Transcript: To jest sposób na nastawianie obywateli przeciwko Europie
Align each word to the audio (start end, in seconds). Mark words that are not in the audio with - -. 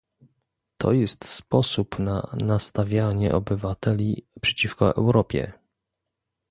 To 0.77 0.93
jest 0.93 1.25
sposób 1.27 1.99
na 1.99 2.35
nastawianie 2.41 3.33
obywateli 3.35 4.27
przeciwko 4.41 4.95
Europie 4.95 5.51